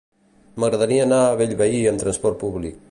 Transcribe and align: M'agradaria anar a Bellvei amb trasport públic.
M'agradaria 0.63 1.03
anar 1.09 1.21
a 1.27 1.37
Bellvei 1.43 1.79
amb 1.93 2.05
trasport 2.05 2.45
públic. 2.47 2.79